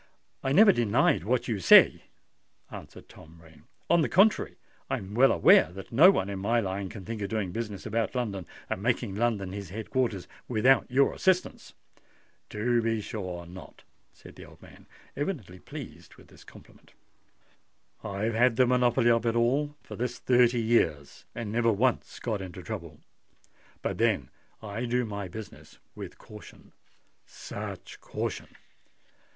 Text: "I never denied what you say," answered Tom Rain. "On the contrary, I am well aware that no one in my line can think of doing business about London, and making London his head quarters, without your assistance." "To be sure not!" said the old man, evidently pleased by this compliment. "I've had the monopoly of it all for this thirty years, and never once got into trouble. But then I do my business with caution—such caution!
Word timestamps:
"I 0.41 0.51
never 0.51 0.71
denied 0.71 1.25
what 1.25 1.47
you 1.47 1.59
say," 1.59 2.05
answered 2.71 3.07
Tom 3.07 3.39
Rain. 3.39 3.65
"On 3.87 4.01
the 4.01 4.09
contrary, 4.09 4.55
I 4.89 4.97
am 4.97 5.13
well 5.13 5.31
aware 5.31 5.71
that 5.73 5.91
no 5.91 6.09
one 6.09 6.27
in 6.27 6.39
my 6.39 6.59
line 6.59 6.89
can 6.89 7.05
think 7.05 7.21
of 7.21 7.29
doing 7.29 7.51
business 7.51 7.85
about 7.85 8.15
London, 8.15 8.47
and 8.67 8.81
making 8.81 9.13
London 9.13 9.53
his 9.53 9.69
head 9.69 9.91
quarters, 9.91 10.27
without 10.47 10.89
your 10.89 11.13
assistance." 11.13 11.75
"To 12.49 12.81
be 12.81 12.99
sure 12.99 13.45
not!" 13.45 13.83
said 14.11 14.35
the 14.35 14.43
old 14.43 14.59
man, 14.59 14.87
evidently 15.15 15.59
pleased 15.59 16.17
by 16.17 16.23
this 16.23 16.43
compliment. 16.43 16.95
"I've 18.03 18.33
had 18.33 18.55
the 18.55 18.65
monopoly 18.65 19.11
of 19.11 19.27
it 19.27 19.35
all 19.35 19.75
for 19.83 19.95
this 19.95 20.17
thirty 20.17 20.63
years, 20.63 21.25
and 21.35 21.51
never 21.51 21.71
once 21.71 22.17
got 22.19 22.41
into 22.41 22.63
trouble. 22.63 23.01
But 23.83 23.99
then 23.99 24.31
I 24.63 24.85
do 24.85 25.05
my 25.05 25.27
business 25.27 25.77
with 25.93 26.17
caution—such 26.17 28.01
caution! 28.01 28.47